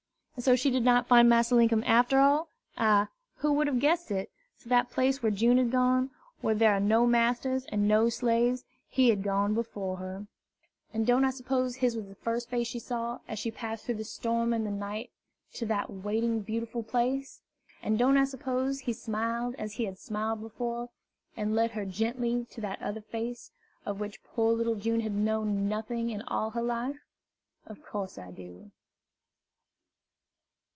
[0.33, 2.47] And so she did not find Massa Linkum after all?
[2.75, 3.09] Ah!
[3.35, 4.31] who would have guessed it?
[4.61, 8.63] To that place where June had gone, where there are no masters and no slaves,
[8.87, 10.25] he had gone before her.
[10.95, 13.95] And don't I suppose his was the first face she saw, as she passed through
[13.97, 15.11] the storm and the night
[15.55, 17.43] to that waiting, beautiful place?
[17.83, 20.89] And don't I suppose he smiled as he had smiled before,
[21.37, 23.51] and led her gently to that other Face,
[23.85, 27.03] of which poor little June had known nothing in all her life?
[27.67, 28.71] Of course I do.